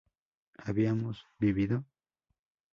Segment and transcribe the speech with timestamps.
[0.67, 1.77] ¿habíamos vivido?